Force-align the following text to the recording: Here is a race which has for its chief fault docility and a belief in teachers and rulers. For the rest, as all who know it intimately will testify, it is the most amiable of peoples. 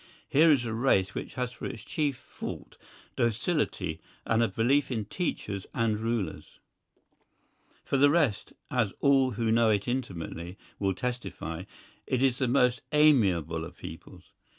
Here 0.27 0.51
is 0.51 0.65
a 0.65 0.73
race 0.73 1.13
which 1.13 1.35
has 1.35 1.51
for 1.51 1.67
its 1.67 1.83
chief 1.83 2.17
fault 2.17 2.75
docility 3.15 4.01
and 4.25 4.41
a 4.41 4.47
belief 4.47 4.89
in 4.89 5.05
teachers 5.05 5.67
and 5.75 5.99
rulers. 5.99 6.57
For 7.83 7.97
the 7.97 8.09
rest, 8.09 8.51
as 8.71 8.93
all 9.01 9.33
who 9.33 9.51
know 9.51 9.69
it 9.69 9.87
intimately 9.87 10.57
will 10.79 10.95
testify, 10.95 11.65
it 12.07 12.23
is 12.23 12.39
the 12.39 12.47
most 12.47 12.81
amiable 12.91 13.63
of 13.63 13.77
peoples. 13.77 14.31